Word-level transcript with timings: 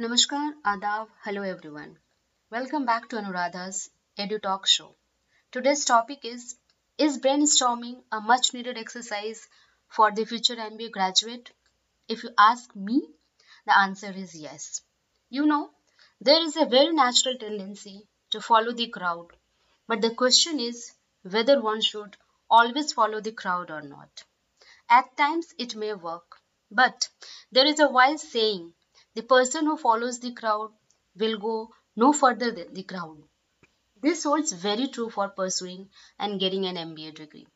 Namaskar, 0.00 0.54
Adab, 0.64 1.08
hello 1.24 1.42
everyone. 1.42 1.98
Welcome 2.50 2.86
back 2.86 3.10
to 3.10 3.16
Anuradha's 3.16 3.90
Edu 4.18 4.40
Talk 4.40 4.66
show. 4.66 4.96
Today's 5.52 5.84
topic 5.84 6.24
is 6.24 6.56
Is 6.96 7.18
brainstorming 7.18 8.02
a 8.10 8.18
much 8.22 8.54
needed 8.54 8.78
exercise 8.78 9.46
for 9.88 10.10
the 10.10 10.24
future 10.24 10.56
MBA 10.56 10.90
graduate? 10.90 11.50
If 12.08 12.24
you 12.24 12.30
ask 12.38 12.74
me, 12.74 13.02
the 13.66 13.76
answer 13.76 14.10
is 14.10 14.34
yes. 14.34 14.80
You 15.28 15.44
know, 15.44 15.70
there 16.18 16.40
is 16.40 16.56
a 16.56 16.64
very 16.64 16.94
natural 16.94 17.36
tendency 17.36 18.08
to 18.30 18.40
follow 18.40 18.72
the 18.72 18.88
crowd, 18.88 19.36
but 19.86 20.00
the 20.00 20.14
question 20.14 20.58
is 20.58 20.94
whether 21.24 21.60
one 21.60 21.82
should 21.82 22.16
always 22.48 22.94
follow 22.94 23.20
the 23.20 23.32
crowd 23.32 23.70
or 23.70 23.82
not. 23.82 24.24
At 24.88 25.14
times 25.18 25.52
it 25.58 25.76
may 25.76 25.92
work, 25.92 26.38
but 26.70 27.10
there 27.52 27.66
is 27.66 27.80
a 27.80 27.88
wise 27.88 28.22
saying 28.22 28.72
the 29.14 29.22
person 29.22 29.66
who 29.66 29.76
follows 29.76 30.20
the 30.20 30.32
crowd 30.32 30.72
will 31.16 31.38
go 31.38 31.70
no 31.96 32.12
further 32.12 32.50
than 32.52 32.72
the 32.72 32.82
crowd. 32.82 33.22
This 34.02 34.24
holds 34.24 34.52
very 34.52 34.88
true 34.88 35.10
for 35.10 35.28
pursuing 35.28 35.90
and 36.18 36.40
getting 36.40 36.64
an 36.64 36.76
MBA 36.76 37.14
degree. 37.14 37.46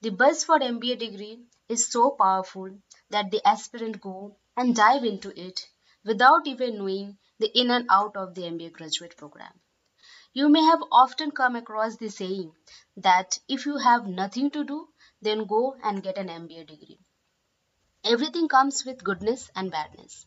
The 0.00 0.10
buzz 0.10 0.44
for 0.44 0.58
MBA 0.58 0.98
degree 0.98 1.44
is 1.68 1.86
so 1.86 2.10
powerful 2.10 2.78
that 3.10 3.30
the 3.30 3.46
aspirant 3.46 4.00
go 4.00 4.36
and 4.56 4.74
dive 4.74 5.04
into 5.04 5.38
it 5.40 5.68
without 6.04 6.46
even 6.46 6.78
knowing 6.78 7.18
the 7.38 7.50
in 7.58 7.70
and 7.70 7.86
out 7.90 8.16
of 8.16 8.34
the 8.34 8.42
MBA 8.42 8.72
graduate 8.72 9.16
program. 9.16 9.52
You 10.32 10.48
may 10.48 10.62
have 10.62 10.82
often 10.92 11.30
come 11.30 11.56
across 11.56 11.96
the 11.96 12.10
saying 12.10 12.52
that 12.96 13.38
if 13.48 13.64
you 13.64 13.76
have 13.78 14.06
nothing 14.06 14.50
to 14.50 14.64
do, 14.64 14.88
then 15.22 15.46
go 15.46 15.76
and 15.82 16.02
get 16.02 16.18
an 16.18 16.28
MBA 16.28 16.66
degree. 16.66 16.98
Everything 18.06 18.48
comes 18.48 18.86
with 18.86 19.04
goodness 19.04 19.50
and 19.54 19.70
badness. 19.70 20.24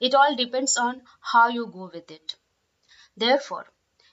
It 0.00 0.14
all 0.14 0.34
depends 0.34 0.76
on 0.76 1.02
how 1.20 1.46
you 1.48 1.66
go 1.68 1.90
with 1.92 2.10
it. 2.10 2.34
Therefore, 3.16 3.66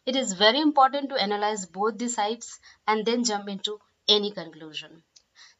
it 0.06 0.16
is 0.16 0.34
very 0.34 0.60
important 0.60 1.10
to 1.10 1.22
analyze 1.22 1.66
both 1.66 1.98
the 1.98 2.10
sides 2.10 2.60
and 2.86 3.06
then 3.06 3.24
jump 3.24 3.50
into 3.50 3.80
any 4.08 4.32
conclusion. 4.32 5.04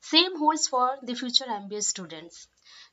Same 0.02 0.38
holds 0.38 0.68
for 0.68 1.00
the 1.02 1.16
future 1.16 1.46
MBA 1.46 1.84
students. 1.84 2.48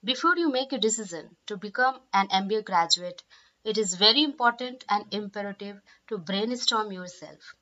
Before 0.05 0.37
you 0.37 0.51
make 0.51 0.73
a 0.73 0.79
decision 0.79 1.37
to 1.47 1.57
become 1.57 2.01
an 2.13 2.29
MBA 2.29 2.65
graduate, 2.65 3.23
it 3.65 3.77
is 3.77 3.95
very 3.97 4.23
important 4.23 4.85
and 4.89 5.13
imperative 5.13 5.81
to 6.09 6.19
brainstorm 6.19 6.93
yourself. 6.93 7.55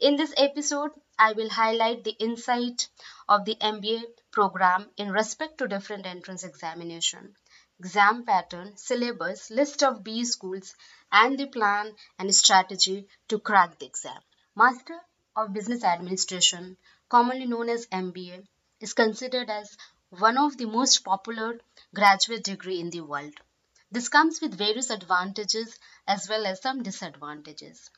In 0.00 0.16
this 0.16 0.34
episode, 0.36 0.90
I 1.22 1.34
will 1.34 1.50
highlight 1.50 2.02
the 2.02 2.16
insight 2.18 2.88
of 3.28 3.44
the 3.44 3.54
MBA 3.56 4.04
program 4.30 4.88
in 4.96 5.12
respect 5.12 5.58
to 5.58 5.68
different 5.68 6.06
entrance 6.06 6.44
examination, 6.44 7.36
exam 7.78 8.24
pattern, 8.24 8.78
syllabus, 8.78 9.50
list 9.50 9.82
of 9.82 10.02
B 10.02 10.24
schools, 10.24 10.74
and 11.12 11.38
the 11.38 11.46
plan 11.46 11.94
and 12.18 12.34
strategy 12.34 13.06
to 13.28 13.38
crack 13.38 13.78
the 13.78 13.84
exam. 13.84 14.18
Master 14.56 14.98
of 15.36 15.52
Business 15.52 15.84
Administration, 15.84 16.78
commonly 17.10 17.44
known 17.44 17.68
as 17.68 17.86
MBA, 17.88 18.46
is 18.80 18.94
considered 18.94 19.50
as 19.50 19.76
one 20.08 20.38
of 20.38 20.56
the 20.56 20.64
most 20.64 21.04
popular 21.04 21.60
graduate 21.94 22.44
degree 22.44 22.80
in 22.80 22.88
the 22.88 23.02
world. 23.02 23.34
This 23.92 24.08
comes 24.08 24.40
with 24.40 24.56
various 24.56 24.88
advantages 24.88 25.78
as 26.08 26.30
well 26.30 26.46
as 26.46 26.62
some 26.62 26.82
disadvantages. 26.82 27.90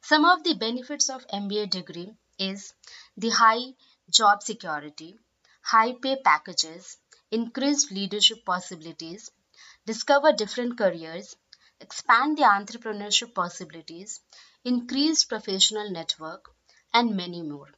Some 0.00 0.24
of 0.24 0.44
the 0.44 0.54
benefits 0.54 1.10
of 1.10 1.26
MBA 1.26 1.68
degree 1.68 2.14
is 2.40 2.74
the 3.16 3.30
high 3.30 3.74
job 4.10 4.42
security, 4.42 5.18
high 5.62 5.92
pay 5.92 6.16
packages, 6.22 6.98
increased 7.30 7.92
leadership 7.92 8.44
possibilities, 8.44 9.30
discover 9.86 10.32
different 10.32 10.78
careers, 10.78 11.36
expand 11.80 12.38
the 12.38 12.42
entrepreneurship 12.42 13.34
possibilities, 13.34 14.20
increased 14.64 15.28
professional 15.28 15.90
network, 15.90 16.50
and 16.92 17.16
many 17.16 17.42
more. 17.42 17.68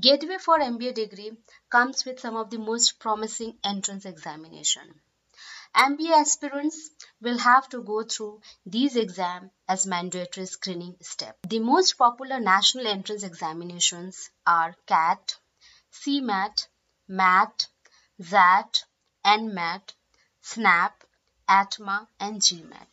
Gateway 0.00 0.38
for 0.38 0.58
MBA 0.60 0.92
degree 0.94 1.36
comes 1.68 2.06
with 2.06 2.20
some 2.20 2.36
of 2.36 2.48
the 2.48 2.58
most 2.58 2.98
promising 2.98 3.58
entrance 3.62 4.06
examination. 4.06 5.02
MBA 5.78 6.10
aspirants 6.10 6.90
will 7.20 7.38
have 7.38 7.68
to 7.68 7.84
go 7.84 8.02
through 8.02 8.40
these 8.66 8.96
exams 8.96 9.52
as 9.68 9.86
mandatory 9.86 10.44
screening 10.46 10.96
step. 11.00 11.38
The 11.48 11.60
most 11.60 11.96
popular 11.96 12.40
national 12.40 12.88
entrance 12.88 13.22
examinations 13.22 14.28
are 14.44 14.74
CAT, 14.86 15.36
CMAT, 15.92 16.66
MAT, 17.06 17.68
XAT, 18.20 18.82
NMAT, 19.24 19.92
SNAP, 20.42 21.04
ATMA, 21.48 22.08
and 22.18 22.42
GMAT. 22.42 22.88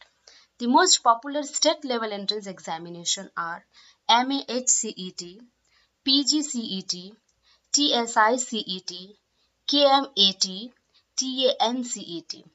The 0.59 0.67
most 0.67 0.99
popular 1.03 1.41
state 1.41 1.83
level 1.83 2.13
entrance 2.13 2.45
examination 2.45 3.31
are 3.35 3.65
MAHCET, 4.07 5.41
PGCET, 6.05 7.15
TSICET, 7.73 9.17
KMAT, 9.67 10.73
TANCET. 11.17 12.45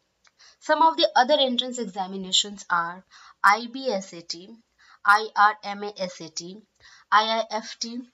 Some 0.62 0.82
of 0.82 0.98
the 0.98 1.10
other 1.16 1.38
entrance 1.38 1.78
examinations 1.78 2.66
are 2.68 3.02
IBSAT, 3.42 4.58
IRMASAT, 5.06 6.62
IIFT, 7.10 8.10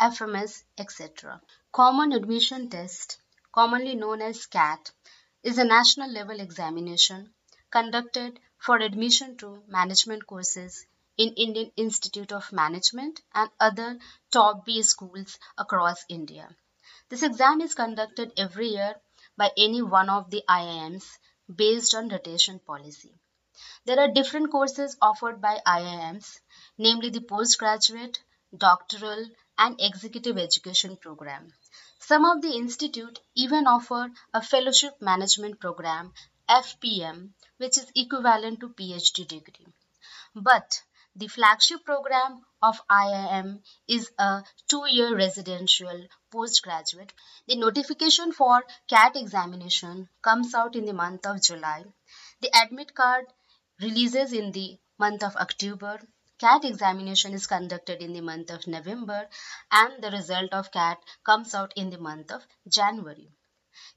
FMS, 0.00 0.62
etc. 0.78 1.40
Common 1.72 2.12
Admission 2.12 2.70
Test, 2.70 3.18
commonly 3.50 3.96
known 3.96 4.22
as 4.22 4.46
CAT, 4.46 4.92
is 5.42 5.58
a 5.58 5.64
national 5.64 6.12
level 6.12 6.38
examination 6.38 7.34
conducted 7.72 8.38
for 8.56 8.78
admission 8.78 9.36
to 9.38 9.60
management 9.66 10.28
courses 10.28 10.86
in 11.16 11.34
Indian 11.34 11.72
Institute 11.76 12.30
of 12.30 12.52
Management 12.52 13.20
and 13.34 13.50
other 13.58 13.98
top 14.30 14.64
B 14.64 14.80
schools 14.84 15.40
across 15.58 16.04
India. 16.08 16.54
This 17.08 17.24
exam 17.24 17.60
is 17.60 17.74
conducted 17.74 18.32
every 18.36 18.68
year 18.68 18.94
by 19.36 19.50
any 19.56 19.82
one 19.82 20.08
of 20.08 20.30
the 20.30 20.44
IIMs 20.48 21.18
based 21.52 21.94
on 21.94 22.08
rotation 22.08 22.58
policy. 22.58 23.12
There 23.84 24.00
are 24.00 24.08
different 24.08 24.50
courses 24.50 24.96
offered 25.00 25.40
by 25.40 25.60
IIMs, 25.66 26.40
namely 26.78 27.10
the 27.10 27.20
postgraduate, 27.20 28.20
doctoral, 28.56 29.26
and 29.56 29.80
executive 29.80 30.38
education 30.38 30.96
program. 30.96 31.52
Some 31.98 32.24
of 32.24 32.42
the 32.42 32.54
institute 32.54 33.20
even 33.34 33.66
offer 33.66 34.10
a 34.32 34.42
fellowship 34.42 35.00
management 35.00 35.60
program, 35.60 36.12
FPM, 36.48 37.30
which 37.58 37.78
is 37.78 37.90
equivalent 37.94 38.60
to 38.60 38.68
PhD 38.68 39.26
degree. 39.26 39.72
But 40.34 40.82
the 41.16 41.28
flagship 41.28 41.84
program 41.84 42.44
of 42.60 42.80
IIM 42.88 43.62
is 43.86 44.10
a 44.18 44.42
two-year 44.68 45.16
residential 45.16 46.08
postgraduate. 46.32 47.12
The 47.46 47.56
notification 47.56 48.32
for 48.32 48.64
CAT 48.88 49.14
examination 49.14 50.08
comes 50.22 50.54
out 50.54 50.74
in 50.74 50.86
the 50.86 50.92
month 50.92 51.24
of 51.24 51.40
July. 51.40 51.84
The 52.40 52.50
admit 52.56 52.94
card 52.94 53.26
releases 53.80 54.32
in 54.32 54.50
the 54.50 54.78
month 54.98 55.22
of 55.22 55.36
October. 55.36 56.00
CAT 56.38 56.64
examination 56.64 57.32
is 57.32 57.46
conducted 57.46 58.02
in 58.02 58.12
the 58.12 58.20
month 58.20 58.50
of 58.50 58.66
November 58.66 59.28
and 59.70 60.02
the 60.02 60.10
result 60.10 60.52
of 60.52 60.72
CAT 60.72 60.98
comes 61.24 61.54
out 61.54 61.72
in 61.76 61.90
the 61.90 61.98
month 61.98 62.32
of 62.32 62.44
January. 62.66 63.30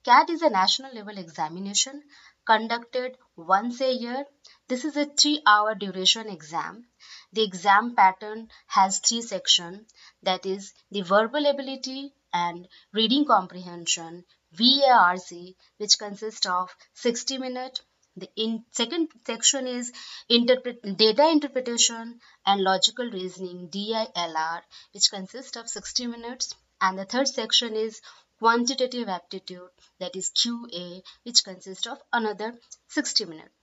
CAT 0.04 0.30
is 0.30 0.42
a 0.42 0.50
national 0.50 0.92
level 0.92 1.16
examination 1.18 2.02
conducted 2.44 3.16
once 3.36 3.80
a 3.80 3.92
year. 3.92 4.24
This 4.66 4.84
is 4.84 4.96
a 4.96 5.06
three 5.06 5.42
hour 5.46 5.74
duration 5.74 6.28
exam. 6.28 6.88
The 7.32 7.42
exam 7.42 7.94
pattern 7.94 8.50
has 8.66 8.98
three 8.98 9.22
sections 9.22 9.92
that 10.22 10.46
is 10.46 10.72
the 10.90 11.02
verbal 11.02 11.46
ability 11.46 12.14
and 12.32 12.66
reading 12.92 13.24
comprehension 13.26 14.24
VARC 14.52 15.54
which 15.76 15.98
consists 15.98 16.46
of 16.46 16.74
60 16.94 17.38
minutes. 17.38 17.82
The 18.16 18.30
in 18.34 18.64
second 18.72 19.10
section 19.26 19.66
is 19.66 19.92
interpret, 20.28 20.82
data 20.96 21.28
interpretation 21.28 22.20
and 22.44 22.60
logical 22.62 23.10
reasoning 23.10 23.68
DILR 23.68 24.62
which 24.92 25.10
consists 25.10 25.56
of 25.56 25.68
60 25.68 26.06
minutes 26.06 26.54
and 26.80 26.98
the 26.98 27.04
third 27.04 27.28
section 27.28 27.76
is 27.76 28.00
quantitative 28.38 29.08
aptitude 29.08 29.70
that 29.98 30.14
is 30.14 30.30
QA 30.30 31.02
which 31.24 31.44
consists 31.44 31.86
of 31.86 32.00
another 32.12 32.58
60 32.88 33.24
minutes. 33.24 33.54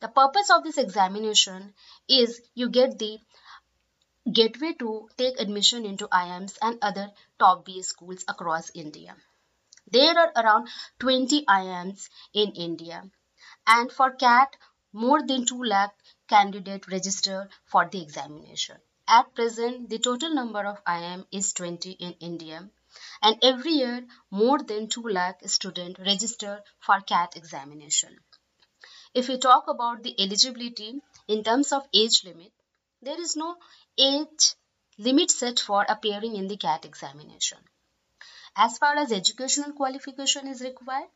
The 0.00 0.08
purpose 0.08 0.50
of 0.50 0.62
this 0.62 0.78
examination 0.78 1.74
is 2.08 2.40
you 2.54 2.70
get 2.70 2.98
the 2.98 3.18
gateway 4.32 4.72
to 4.74 5.08
take 5.16 5.40
admission 5.40 5.84
into 5.84 6.06
IIMs 6.08 6.56
and 6.62 6.78
other 6.80 7.10
top 7.38 7.64
B 7.64 7.82
schools 7.82 8.24
across 8.28 8.70
India. 8.74 9.16
There 9.90 10.16
are 10.16 10.32
around 10.36 10.68
20 11.00 11.44
IIMs 11.44 12.08
in 12.32 12.52
India 12.52 13.10
and 13.66 13.90
for 13.90 14.12
CAT 14.12 14.56
more 14.92 15.26
than 15.26 15.44
2 15.44 15.64
lakh 15.64 15.94
candidates 16.28 16.88
register 16.88 17.48
for 17.64 17.88
the 17.88 18.00
examination. 18.00 18.76
At 19.08 19.34
present, 19.34 19.88
the 19.88 19.98
total 19.98 20.32
number 20.34 20.64
of 20.64 20.84
IIM 20.84 21.26
is 21.32 21.52
20 21.52 21.90
in 21.92 22.12
India 22.20 22.70
and 23.22 23.38
every 23.42 23.72
year 23.72 24.06
more 24.30 24.58
than 24.58 24.88
2 24.88 25.02
lakh 25.02 25.40
students 25.48 26.00
register 26.00 26.62
for 26.80 27.00
CAT 27.00 27.36
examination. 27.36 28.18
if 29.14 29.28
we 29.28 29.38
talk 29.38 29.68
about 29.68 30.02
the 30.02 30.14
eligibility 30.20 31.00
in 31.28 31.44
terms 31.44 31.72
of 31.72 31.88
age 31.94 32.24
limit, 32.24 32.52
there 33.02 33.20
is 33.20 33.36
no 33.36 33.56
age 33.98 34.54
limit 34.98 35.30
set 35.30 35.60
for 35.60 35.84
appearing 35.88 36.36
in 36.36 36.48
the 36.48 36.56
CAT 36.56 36.84
examination. 36.84 37.58
As 38.56 38.78
far 38.78 38.96
as 38.96 39.12
educational 39.12 39.72
qualification 39.72 40.46
is 40.46 40.60
required, 40.60 41.08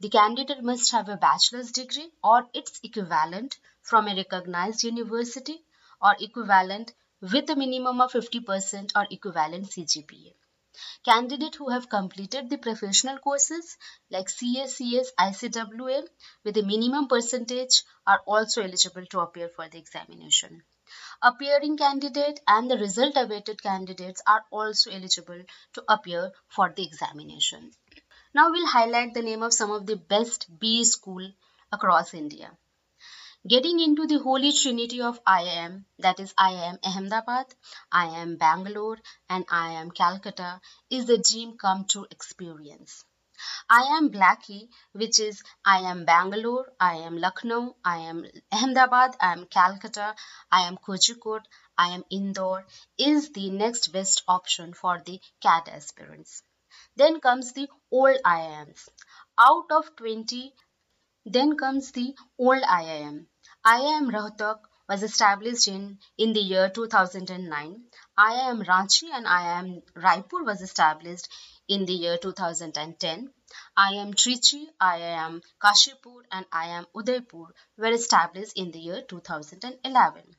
the 0.00 0.08
candidate 0.08 0.62
must 0.62 0.92
have 0.92 1.08
a 1.08 1.16
bachelor's 1.16 1.72
degree 1.72 2.10
or 2.22 2.48
its 2.54 2.80
equivalent 2.82 3.58
from 3.82 4.08
a 4.08 4.14
recognized 4.14 4.84
university 4.84 5.64
or 6.00 6.14
equivalent 6.20 6.92
with 7.20 7.48
a 7.50 7.56
minimum 7.56 8.00
of 8.00 8.12
50% 8.12 8.92
or 8.94 9.06
equivalent 9.10 9.70
CGPA. 9.70 10.34
Candidates 11.04 11.56
who 11.56 11.70
have 11.70 11.88
completed 11.88 12.50
the 12.50 12.58
professional 12.58 13.18
courses 13.18 13.76
like 14.10 14.26
CACS, 14.26 15.12
ICWA 15.18 16.08
with 16.44 16.56
a 16.56 16.62
minimum 16.62 17.08
percentage 17.08 17.82
are 18.06 18.22
also 18.26 18.62
eligible 18.62 19.06
to 19.06 19.20
appear 19.20 19.48
for 19.48 19.68
the 19.68 19.78
examination. 19.78 20.62
Appearing 21.22 21.76
candidate 21.76 22.40
and 22.46 22.70
the 22.70 22.78
result 22.78 23.16
awaited 23.16 23.62
candidates 23.62 24.22
are 24.26 24.44
also 24.50 24.90
eligible 24.90 25.42
to 25.72 25.84
appear 25.88 26.32
for 26.48 26.72
the 26.72 26.84
examination. 26.84 27.72
Now 28.34 28.50
we'll 28.50 28.66
highlight 28.66 29.14
the 29.14 29.22
name 29.22 29.42
of 29.42 29.54
some 29.54 29.70
of 29.70 29.86
the 29.86 29.96
best 29.96 30.46
B 30.58 30.84
school 30.84 31.32
across 31.72 32.14
India. 32.14 32.56
Getting 33.48 33.78
into 33.78 34.08
the 34.08 34.18
holy 34.18 34.50
trinity 34.50 35.00
of 35.02 35.22
IIM, 35.22 35.84
that 36.00 36.18
is 36.18 36.34
IIM 36.34 36.78
Ahmedabad, 36.82 37.46
IIM 37.94 38.38
Bangalore, 38.38 38.98
and 39.28 39.46
IIM 39.46 39.94
Calcutta, 39.94 40.60
is 40.90 41.06
the 41.06 41.18
dream 41.18 41.56
come 41.56 41.84
true 41.84 42.08
experience. 42.10 43.04
IIM 43.70 44.10
BLACKI, 44.10 44.68
which 44.94 45.20
is 45.20 45.44
IIM 45.64 46.04
Bangalore, 46.04 46.72
IIM 46.80 47.20
Lucknow, 47.20 47.76
IIM 47.86 48.26
Ahmedabad, 48.50 49.16
IIM 49.20 49.48
Calcutta, 49.48 50.16
IIM 50.52 50.78
Kozhikode, 50.82 51.44
IIM 51.78 52.02
Indore, 52.10 52.66
is 52.98 53.30
the 53.30 53.50
next 53.50 53.92
best 53.92 54.24
option 54.26 54.74
for 54.74 55.00
the 55.06 55.20
CAT 55.40 55.68
aspirants. 55.68 56.42
Then 56.96 57.20
comes 57.20 57.52
the 57.52 57.68
old 57.92 58.18
IIMs. 58.24 58.88
Out 59.38 59.70
of 59.70 59.94
20, 59.94 60.52
then 61.26 61.56
comes 61.56 61.92
the 61.92 62.16
old 62.38 62.62
IIM. 62.62 63.26
IIM 63.66 64.12
Rohtak 64.12 64.60
was 64.88 65.02
established 65.02 65.66
in, 65.66 65.98
in 66.16 66.32
the 66.32 66.40
year 66.40 66.70
2009. 66.70 67.84
IIM 68.16 68.64
Ranchi 68.64 69.10
and 69.12 69.26
IIM 69.26 69.82
Raipur 69.94 70.44
was 70.44 70.62
established 70.62 71.26
in 71.66 71.84
the 71.84 71.92
year 71.92 72.16
2010. 72.16 73.32
IIM 73.76 74.14
Trichy, 74.14 74.68
IIM 74.80 75.42
Kashipur 75.60 76.22
and 76.30 76.48
IIM 76.50 76.86
Udaipur 76.94 77.52
were 77.76 77.90
established 77.90 78.52
in 78.56 78.70
the 78.70 78.78
year 78.78 79.02
2011. 79.02 80.36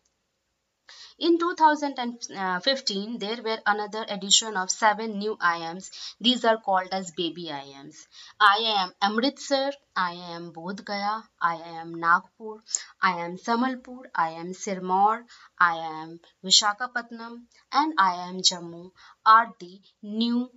In 1.20 1.40
2015, 1.40 3.18
there 3.20 3.42
were 3.42 3.60
another 3.66 4.06
addition 4.08 4.56
of 4.56 4.70
seven 4.70 5.18
new 5.18 5.36
IIMs. 5.38 5.90
These 6.22 6.46
are 6.46 6.58
called 6.58 6.90
as 6.92 7.12
baby 7.12 7.46
IIMs. 7.46 8.08
IIM 8.40 8.94
Amritsar, 9.02 9.72
IIM 9.98 10.54
Bodh 10.54 10.84
Gaya, 10.86 11.24
IIM 11.42 11.96
Nagpur, 11.96 12.62
IIM 13.04 13.38
Sambalpur, 13.44 14.12
IIM 14.16 14.54
Sirmaur, 14.56 15.26
IIM 15.60 16.20
Vishakhapatnam, 16.44 17.48
and 17.72 17.98
IIM 17.98 18.42
Jammu 18.42 18.92
are 19.26 19.54
the 19.60 19.82
new 20.04 20.50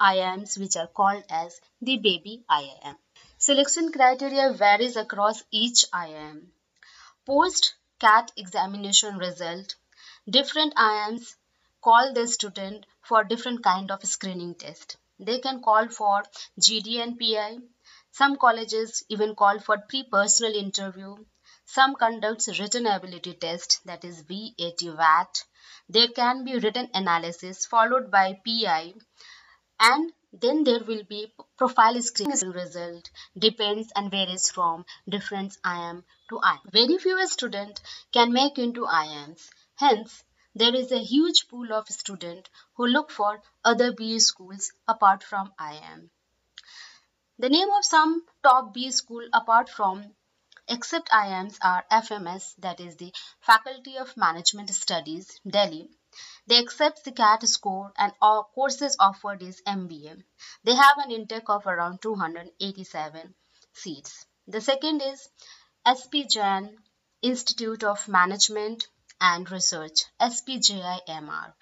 IIMs 0.00 0.58
which 0.58 0.76
are 0.76 0.86
called 0.86 1.24
as 1.28 1.60
the 1.82 1.98
baby 1.98 2.42
IIM. 2.50 2.96
Selection 3.36 3.92
criteria 3.92 4.52
varies 4.54 4.96
across 4.96 5.42
each 5.50 5.84
IIM. 5.92 6.48
Post 7.26 7.74
CAT 8.00 8.32
examination 8.36 9.18
result 9.18 9.76
different 10.28 10.74
IIMs 10.74 11.36
call 11.82 12.12
their 12.12 12.26
student 12.26 12.86
for 13.02 13.24
different 13.24 13.62
kind 13.62 13.90
of 13.90 14.04
screening 14.04 14.54
test. 14.54 14.96
They 15.18 15.38
can 15.38 15.62
call 15.62 15.88
for 15.88 16.22
GD 16.58 17.02
and 17.02 17.18
PI. 17.18 17.58
Some 18.10 18.36
colleges 18.36 19.04
even 19.08 19.34
call 19.34 19.58
for 19.58 19.78
pre-personal 19.78 20.54
interview. 20.54 21.16
Some 21.66 21.94
conducts 21.94 22.58
written 22.58 22.86
ability 22.86 23.34
test 23.34 23.80
that 23.84 24.04
is 24.04 24.24
WAT 24.28 24.82
WAT. 24.82 25.44
There 25.88 26.08
can 26.08 26.44
be 26.44 26.58
written 26.58 26.90
analysis 26.94 27.66
followed 27.66 28.10
by 28.10 28.40
PI 28.46 28.94
and 29.78 30.12
then 30.32 30.64
there 30.64 30.84
will 30.84 31.02
be 31.04 31.32
profile 31.56 32.00
screening 32.00 32.50
result 32.50 33.10
depends 33.36 33.92
and 33.96 34.10
varies 34.10 34.50
from 34.50 34.86
different 35.08 35.56
IIM 35.64 36.04
to 36.28 36.36
IIM. 36.36 36.70
Very 36.70 36.98
few 36.98 37.26
students 37.26 37.80
can 38.12 38.32
make 38.32 38.58
into 38.58 38.82
IIMs. 38.82 39.50
Hence, 39.74 40.22
there 40.54 40.74
is 40.74 40.92
a 40.92 40.98
huge 40.98 41.48
pool 41.48 41.72
of 41.72 41.88
students 41.88 42.50
who 42.74 42.86
look 42.86 43.10
for 43.10 43.42
other 43.64 43.92
B 43.92 44.18
schools 44.18 44.72
apart 44.86 45.22
from 45.22 45.52
IIM. 45.58 46.10
The 47.38 47.48
name 47.48 47.70
of 47.70 47.84
some 47.84 48.24
top 48.42 48.72
B 48.72 48.90
school 48.90 49.28
apart 49.32 49.68
from 49.68 50.14
except 50.68 51.08
IIMs 51.10 51.58
are 51.62 51.84
FMS 51.90 52.54
that 52.58 52.78
is 52.78 52.96
the 52.96 53.12
Faculty 53.40 53.96
of 53.96 54.16
Management 54.16 54.70
Studies 54.70 55.40
Delhi. 55.44 55.90
They 56.46 56.58
accept 56.58 57.04
the 57.04 57.12
CAT 57.12 57.46
score 57.46 57.92
and 57.96 58.12
all 58.20 58.50
courses 58.54 58.96
offered 58.98 59.42
is 59.42 59.62
MBA. 59.66 60.24
They 60.64 60.74
have 60.74 60.98
an 60.98 61.10
intake 61.10 61.48
of 61.48 61.66
around 61.66 62.02
287 62.02 63.34
seats. 63.72 64.26
The 64.46 64.60
second 64.60 65.02
is 65.02 65.28
SP 65.86 66.26
Jain 66.28 66.82
Institute 67.22 67.84
of 67.84 68.08
Management 68.08 68.88
and 69.20 69.50
Research, 69.50 70.06
SPJIMR, 70.20 71.52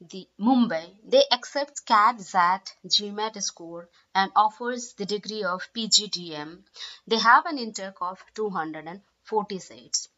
the 0.00 0.28
Mumbai. 0.38 0.96
They 1.02 1.24
accept 1.32 1.86
CAT, 1.86 2.18
XAT, 2.18 2.74
GMAT 2.86 3.42
score 3.42 3.88
and 4.14 4.30
offers 4.36 4.92
the 4.92 5.06
degree 5.06 5.42
of 5.42 5.68
PGDM. 5.74 6.64
They 7.06 7.18
have 7.18 7.46
an 7.46 7.58
intake 7.58 8.00
of 8.00 8.22
240 8.34 9.58
seats. 9.58 10.08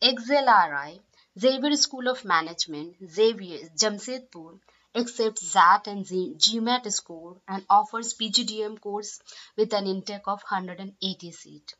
XLRI, 0.00 1.00
Xavier 1.38 1.76
School 1.76 2.08
of 2.08 2.24
Management, 2.24 2.96
Xavier, 3.10 3.68
Jamshedpur, 3.76 4.58
accepts 4.94 5.54
XAT 5.54 5.86
and 5.86 6.06
GMAT 6.06 6.90
score 6.90 7.36
and 7.46 7.66
offers 7.68 8.14
PGDM 8.14 8.80
course 8.80 9.20
with 9.54 9.74
an 9.74 9.86
intake 9.86 10.26
of 10.26 10.40
180 10.48 11.32
seats. 11.32 11.74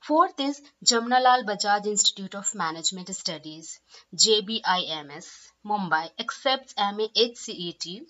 Fourth 0.00 0.40
is 0.40 0.62
Jamnalal 0.82 1.44
Bajaj 1.44 1.84
Institute 1.84 2.34
of 2.34 2.54
Management 2.54 3.14
Studies, 3.14 3.78
JBIMS, 4.14 5.52
Mumbai, 5.66 6.10
accepts 6.18 6.74
MA 6.78 7.08
HCET, 7.14 8.06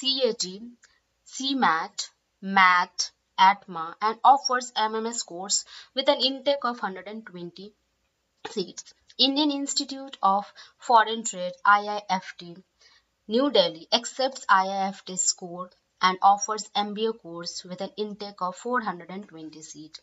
CAT, 0.00 0.46
CMAT, 1.26 2.08
MAT, 2.40 3.10
ATMA, 3.38 3.94
and 4.00 4.18
offers 4.24 4.72
MMS 4.72 5.26
course 5.26 5.66
with 5.94 6.08
an 6.08 6.20
intake 6.22 6.64
of 6.64 6.80
120 6.80 7.74
seats. 8.48 8.94
Indian 9.18 9.50
Institute 9.50 10.16
of 10.22 10.52
Foreign 10.78 11.24
Trade, 11.24 11.52
IIFT, 11.66 12.62
New 13.28 13.50
Delhi, 13.50 13.86
accepts 13.92 14.44
IIFT 14.46 15.18
score 15.18 15.70
and 16.00 16.18
offers 16.22 16.68
MBA 16.74 17.20
course 17.20 17.64
with 17.64 17.80
an 17.80 17.90
intake 17.96 18.40
of 18.40 18.56
420 18.56 19.62
seats. 19.62 20.00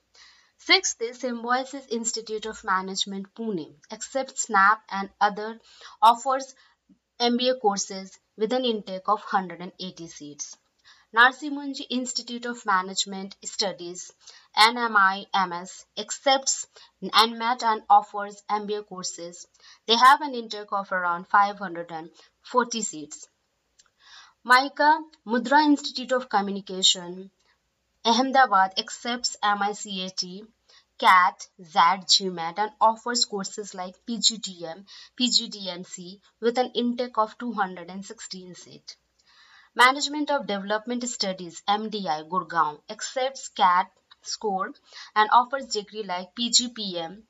Sixth 0.57 1.01
is 1.01 1.19
Symbiosis 1.19 1.85
Institute 1.87 2.45
of 2.45 2.63
Management 2.63 3.33
Pune 3.33 3.75
accepts 3.91 4.43
SNAP 4.43 4.81
and 4.89 5.09
other 5.19 5.59
offers 6.01 6.53
MBA 7.19 7.61
courses 7.61 8.19
with 8.37 8.53
an 8.53 8.63
intake 8.63 9.07
of 9.07 9.21
180 9.21 10.07
seats. 10.07 10.57
Narsee 11.15 11.49
Monjee 11.49 11.87
Institute 11.89 12.45
of 12.45 12.65
Management 12.65 13.35
Studies 13.43 14.13
NMIMS 14.57 15.85
accepts 15.97 16.67
NMAT 17.03 17.63
and 17.63 17.83
offers 17.89 18.41
MBA 18.49 18.87
courses. 18.87 19.47
They 19.85 19.95
have 19.95 20.21
an 20.21 20.33
intake 20.33 20.71
of 20.71 20.91
around 20.91 21.27
540 21.27 22.81
seats. 22.81 23.27
MICA 24.43 25.03
Mudra 25.25 25.65
Institute 25.65 26.11
of 26.11 26.29
Communication 26.29 27.29
Ahmedabad 28.05 28.79
accepts 28.79 29.35
MICAT, 29.43 30.47
CAT, 30.97 31.47
XAT, 31.61 32.05
GMAT 32.07 32.57
and 32.57 32.71
offers 32.81 33.25
courses 33.25 33.75
like 33.75 34.05
PGDM, 34.05 34.85
PGDMC 35.19 36.19
with 36.39 36.57
an 36.57 36.71
intake 36.71 37.17
of 37.17 37.37
216 37.37 38.55
seats. 38.55 38.95
Management 39.75 40.31
of 40.31 40.47
Development 40.47 41.07
Studies 41.07 41.61
MDI 41.67 42.27
Gurgaon 42.27 42.81
accepts 42.89 43.49
CAT 43.49 43.91
score 44.21 44.73
and 45.15 45.29
offers 45.31 45.67
degree 45.67 46.03
like 46.03 46.35
PGPM, 46.35 47.23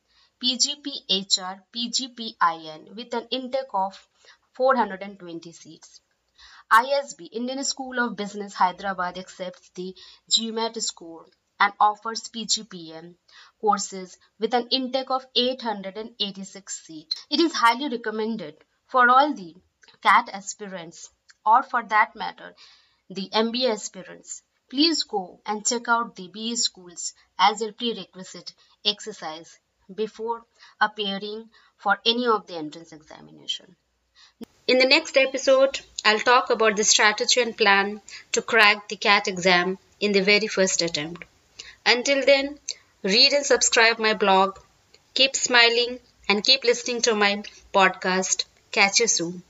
PGPHR, 0.43 1.61
PGPIN 1.73 2.95
with 2.95 3.13
an 3.13 3.27
intake 3.31 3.73
of 3.73 4.07
420 4.53 5.51
seats. 5.51 6.01
ISB, 6.71 7.29
Indian 7.31 7.63
School 7.63 7.99
of 7.99 8.15
Business, 8.15 8.53
Hyderabad 8.53 9.17
accepts 9.17 9.69
the 9.75 9.95
GMAT 10.29 10.81
score 10.81 11.25
and 11.59 11.73
offers 11.79 12.29
PGPM 12.29 13.15
courses 13.59 14.17
with 14.39 14.53
an 14.53 14.67
intake 14.69 15.09
of 15.09 15.25
886 15.35 16.85
seats. 16.85 17.25
It 17.29 17.39
is 17.39 17.53
highly 17.53 17.89
recommended 17.89 18.63
for 18.87 19.09
all 19.09 19.33
the 19.33 19.55
CAT 20.01 20.29
aspirants 20.31 21.09
or 21.45 21.63
for 21.63 21.83
that 21.83 22.15
matter 22.15 22.55
the 23.09 23.29
MBA 23.33 23.71
aspirants. 23.71 24.43
Please 24.69 25.03
go 25.03 25.39
and 25.45 25.65
check 25.65 25.87
out 25.87 26.15
the 26.15 26.27
B 26.27 26.55
schools 26.55 27.13
as 27.37 27.61
a 27.61 27.71
prerequisite 27.71 28.53
exercise 28.85 29.57
before 29.93 30.45
appearing 30.79 31.49
for 31.77 31.99
any 32.05 32.27
of 32.27 32.45
the 32.47 32.55
entrance 32.55 32.91
examination. 32.91 33.75
In 34.67 34.77
the 34.77 34.85
next 34.85 35.17
episode, 35.17 35.79
I'll 36.05 36.19
talk 36.19 36.51
about 36.51 36.75
the 36.75 36.83
strategy 36.83 37.41
and 37.41 37.57
plan 37.57 38.01
to 38.33 38.41
crack 38.43 38.87
the 38.87 38.95
CAT 38.95 39.27
exam 39.27 39.79
in 39.99 40.11
the 40.11 40.21
very 40.21 40.47
first 40.47 40.81
attempt. 40.83 41.25
Until 41.85 42.23
then, 42.23 42.59
read 43.01 43.33
and 43.33 43.45
subscribe 43.45 43.97
my 43.97 44.13
blog. 44.13 44.59
Keep 45.15 45.35
smiling 45.35 45.99
and 46.27 46.43
keep 46.43 46.63
listening 46.63 47.01
to 47.01 47.15
my 47.15 47.43
podcast. 47.73 48.45
Catch 48.71 48.99
you 48.99 49.07
soon. 49.07 49.41